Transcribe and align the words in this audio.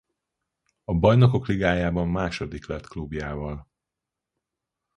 A 0.83 0.93
Bajnokok 0.97 1.47
Ligájában 1.47 2.07
második 2.07 2.67
lett 2.67 2.87
klubjával. 2.87 3.67